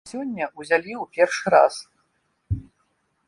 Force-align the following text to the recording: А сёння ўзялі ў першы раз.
А 0.05 0.09
сёння 0.11 0.45
ўзялі 0.59 0.93
ў 0.99 1.03
першы 1.17 1.45
раз. 1.55 1.75